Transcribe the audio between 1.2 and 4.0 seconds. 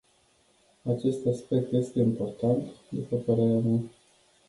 aspect este important, după părerea mea.